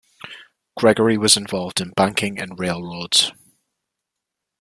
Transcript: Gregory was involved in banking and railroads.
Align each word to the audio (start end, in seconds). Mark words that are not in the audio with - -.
Gregory 0.75 1.15
was 1.15 1.37
involved 1.37 1.79
in 1.79 1.91
banking 1.95 2.39
and 2.39 2.57
railroads. 2.57 3.31